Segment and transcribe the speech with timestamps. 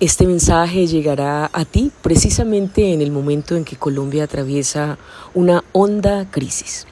[0.00, 4.96] Este mensaje llegará a ti precisamente en el momento en que Colombia atraviesa
[5.34, 6.86] una honda crisis,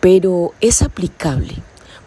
[0.00, 1.56] pero es aplicable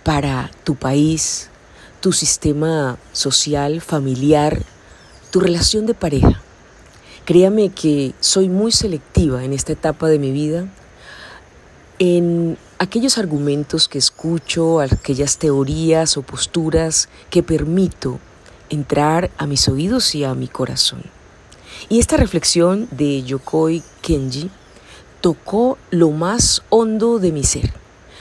[0.04, 1.52] para tu país,
[2.00, 4.64] tu sistema social, familiar,
[5.30, 6.42] tu relación de pareja.
[7.26, 10.68] Créame que soy muy selectiva en esta etapa de mi vida
[12.00, 18.20] en aquellos argumentos que escucho, aquellas teorías o posturas que permito
[18.70, 21.04] entrar a mis oídos y a mi corazón.
[21.90, 24.50] Y esta reflexión de Yokoi Kenji
[25.22, 27.74] tocó lo más hondo de mi ser.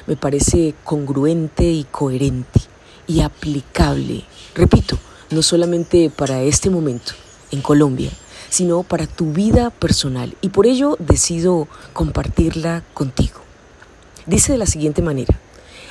[0.06, 2.60] Me parece congruente y coherente
[3.06, 4.98] y aplicable, repito,
[5.30, 7.12] no solamente para este momento
[7.51, 8.10] en Colombia,
[8.51, 10.37] sino para tu vida personal.
[10.40, 13.40] Y por ello decido compartirla contigo.
[14.26, 15.38] Dice de la siguiente manera,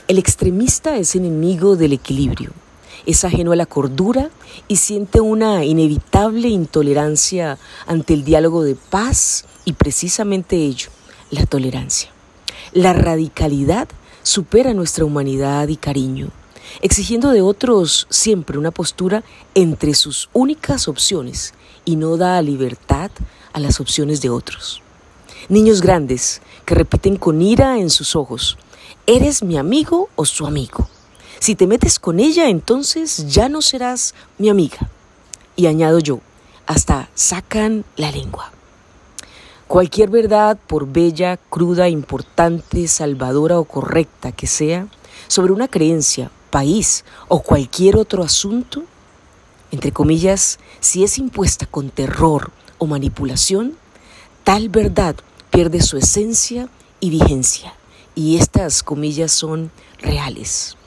[0.08, 2.52] el extremista es enemigo del equilibrio
[3.06, 4.30] es ajeno a la cordura
[4.68, 10.90] y siente una inevitable intolerancia ante el diálogo de paz y precisamente ello,
[11.32, 12.12] la tolerancia.
[12.74, 13.88] La radicalidad
[14.24, 16.30] supera nuestra humanidad y cariño,
[16.82, 19.24] exigiendo de otros siempre una postura
[19.54, 21.54] entre sus únicas opciones
[21.86, 23.12] y no da libertad
[23.54, 24.82] a las opciones de otros.
[25.48, 28.58] Niños grandes que repiten con ira en sus ojos,
[29.06, 30.90] ¿eres mi amigo o su amigo?
[31.40, 34.90] Si te metes con ella, entonces ya no serás mi amiga.
[35.56, 36.20] Y añado yo,
[36.66, 38.52] hasta sacan la lengua.
[39.68, 44.88] Cualquier verdad, por bella, cruda, importante, salvadora o correcta que sea,
[45.28, 48.84] sobre una creencia, país o cualquier otro asunto,
[49.72, 53.76] entre comillas, si es impuesta con terror o manipulación,
[54.44, 55.16] tal verdad
[55.50, 56.70] pierde su esencia
[57.00, 57.74] y vigencia.
[58.14, 60.78] Y estas comillas son reales.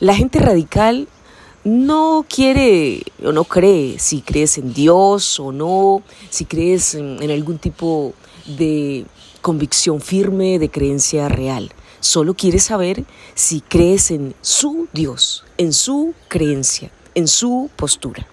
[0.00, 1.06] La gente radical
[1.62, 7.58] no quiere o no cree si crees en Dios o no, si crees en, algún
[7.58, 8.12] tipo
[8.44, 9.06] de
[9.40, 11.72] convicción firme, de creencia real.
[12.00, 18.26] Solo quiere saber si crees en su Dios, en su creencia, en su postura.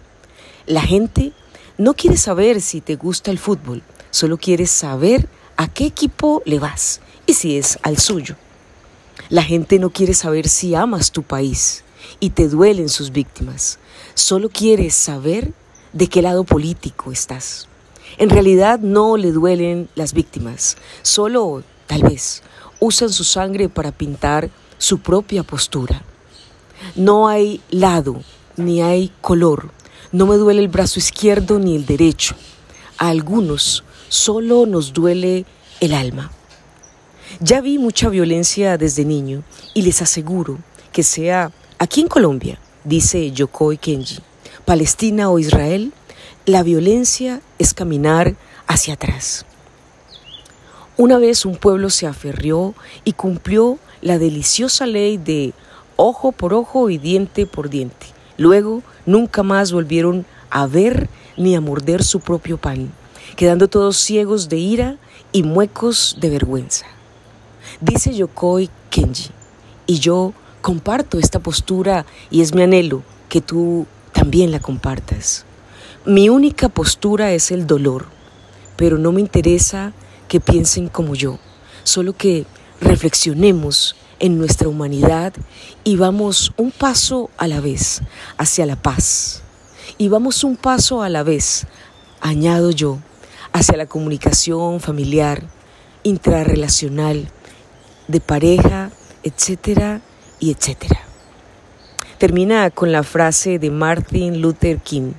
[0.66, 1.32] La gente
[1.78, 6.60] no quiere saber si te gusta el fútbol, solo quiere saber a qué equipo le
[6.60, 8.36] vas y si es al suyo.
[9.30, 11.84] La gente no quiere saber si amas tu país
[12.20, 13.80] y te duelen sus víctimas.
[14.14, 15.54] Solo quiere saber
[15.94, 17.68] de qué lado político estás.
[18.18, 22.44] En realidad no le duelen las víctimas, solo, tal vez,
[22.80, 26.04] usan su sangre para pintar su propia postura.
[26.96, 28.22] No hay lado,
[28.58, 29.72] ni hay color.
[30.12, 32.36] No me duele el brazo izquierdo ni el derecho.
[32.98, 35.46] A algunos solo nos duele
[35.80, 36.32] el alma.
[37.44, 39.42] Ya vi mucha violencia desde niño
[39.74, 40.60] y les aseguro
[40.92, 44.20] que sea aquí en Colombia, dice Yokoi Kenji,
[44.64, 45.92] Palestina o Israel,
[46.46, 48.36] la violencia es caminar
[48.68, 49.48] hacia atrás.
[50.98, 52.76] Una vez un pueblo se aferrió
[53.06, 55.56] y cumplió la deliciosa ley de
[55.96, 58.06] ojo por ojo y diente por diente.
[58.38, 62.92] Luego nunca más volvieron a ver ni a morder su propio pan,
[63.36, 64.98] quedando todos ciegos de ira
[65.32, 66.86] y muecos de vergüenza.
[67.82, 69.32] Dice Yokoi Kenji,
[69.88, 75.46] y yo comparto esta postura y es mi anhelo que tú también la compartas.
[76.06, 78.06] Mi única postura es el dolor,
[78.78, 79.94] pero no me interesa
[80.28, 81.40] que piensen como yo,
[81.84, 82.46] solo que
[82.82, 85.34] reflexionemos en nuestra humanidad
[85.84, 88.04] y vamos un paso a la vez
[88.38, 89.42] hacia la paz.
[89.98, 91.66] Y vamos un paso a la vez,
[92.22, 93.00] añado yo,
[93.54, 95.48] hacia la comunicación familiar,
[96.04, 97.32] intrarrelacional,
[98.12, 98.92] de pareja,
[99.24, 100.02] etcétera
[100.40, 101.00] y etcétera.
[102.18, 105.14] Termina con la frase de Martin Luther King,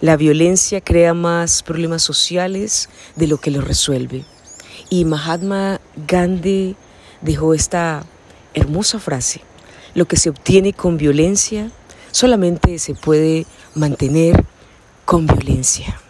[0.00, 4.24] la violencia crea más problemas sociales de lo que los resuelve.
[4.90, 6.76] Y Mahatma Gandhi
[7.20, 8.04] dejó esta
[8.54, 9.42] hermosa frase,
[9.94, 11.70] lo que se obtiene con violencia
[12.10, 14.44] solamente se puede mantener
[15.04, 16.00] con violencia.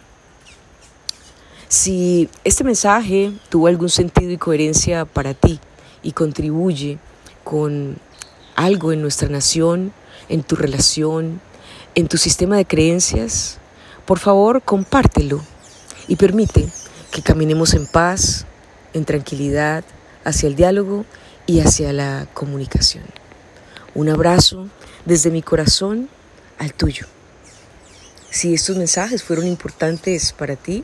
[1.67, 5.59] Si este mensaje tuvo algún sentido y coherencia para ti,
[6.03, 6.99] y contribuye
[7.43, 7.97] con
[8.55, 9.93] algo en nuestra nación,
[10.27, 11.41] en tu relación,
[11.95, 13.57] en tu sistema de creencias,
[14.05, 15.41] por favor compártelo
[16.07, 16.67] y permite
[17.11, 18.45] que caminemos en paz,
[18.93, 19.83] en tranquilidad,
[20.23, 21.05] hacia el diálogo
[21.45, 23.03] y hacia la comunicación.
[23.95, 24.67] Un abrazo
[25.05, 26.09] desde mi corazón
[26.57, 27.07] al tuyo.
[28.29, 30.83] Si estos mensajes fueron importantes para ti,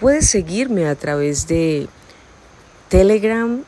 [0.00, 1.88] puedes seguirme a través de
[2.88, 3.64] Telegram